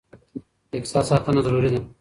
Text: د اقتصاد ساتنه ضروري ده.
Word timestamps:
د 0.69 0.71
اقتصاد 0.79 1.05
ساتنه 1.11 1.41
ضروري 1.45 1.69
ده. 1.73 1.79